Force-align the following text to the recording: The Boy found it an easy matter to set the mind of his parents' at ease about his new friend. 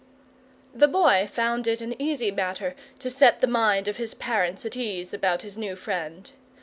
The 0.73 0.87
Boy 0.87 1.29
found 1.31 1.67
it 1.67 1.79
an 1.79 1.93
easy 2.01 2.31
matter 2.31 2.75
to 2.97 3.07
set 3.11 3.39
the 3.39 3.45
mind 3.45 3.87
of 3.87 3.97
his 3.97 4.15
parents' 4.15 4.65
at 4.65 4.75
ease 4.75 5.13
about 5.13 5.43
his 5.43 5.59
new 5.59 5.75
friend. 5.75 6.31